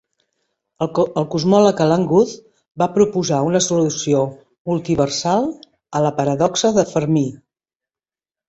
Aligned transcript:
El 0.85 1.25
cosmòleg 1.33 1.83
Alan 1.83 2.05
Guth 2.11 2.31
va 2.83 2.87
proposar 2.97 3.43
una 3.49 3.61
solució 3.67 4.23
multiversal 4.71 5.47
a 5.99 6.03
la 6.07 6.15
paradoxa 6.23 6.73
de 6.81 6.91
Fermi. 6.95 7.27